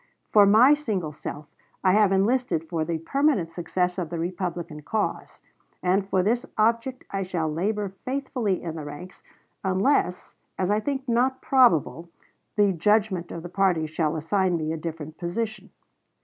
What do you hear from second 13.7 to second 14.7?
shall assign